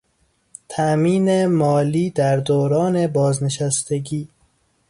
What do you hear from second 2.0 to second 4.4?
در دوران بازنشستگی